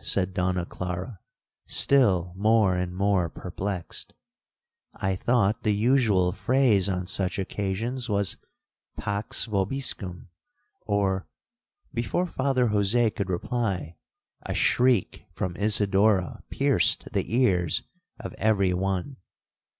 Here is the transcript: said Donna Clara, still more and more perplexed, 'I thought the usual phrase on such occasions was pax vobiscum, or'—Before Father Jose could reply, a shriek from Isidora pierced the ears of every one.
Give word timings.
said 0.00 0.32
Donna 0.32 0.64
Clara, 0.64 1.18
still 1.66 2.32
more 2.36 2.76
and 2.76 2.94
more 2.94 3.28
perplexed, 3.28 4.14
'I 4.94 5.16
thought 5.16 5.64
the 5.64 5.74
usual 5.74 6.30
phrase 6.30 6.88
on 6.88 7.08
such 7.08 7.36
occasions 7.36 8.08
was 8.08 8.36
pax 8.96 9.46
vobiscum, 9.46 10.28
or'—Before 10.82 12.26
Father 12.26 12.68
Jose 12.68 13.10
could 13.10 13.28
reply, 13.28 13.96
a 14.42 14.54
shriek 14.54 15.24
from 15.34 15.56
Isidora 15.56 16.44
pierced 16.48 17.08
the 17.12 17.34
ears 17.34 17.82
of 18.20 18.34
every 18.34 18.72
one. 18.72 19.16